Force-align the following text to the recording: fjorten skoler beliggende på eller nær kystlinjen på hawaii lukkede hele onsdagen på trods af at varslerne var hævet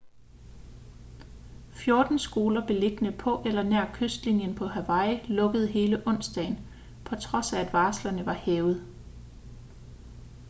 fjorten 1.73 2.19
skoler 2.19 2.67
beliggende 2.67 3.17
på 3.17 3.43
eller 3.45 3.63
nær 3.63 3.91
kystlinjen 3.93 4.55
på 4.55 4.65
hawaii 4.67 5.19
lukkede 5.27 5.67
hele 5.67 6.07
onsdagen 6.07 6.67
på 7.05 7.15
trods 7.15 7.53
af 7.53 7.59
at 7.59 7.73
varslerne 7.73 8.25
var 8.25 8.33
hævet 8.33 8.87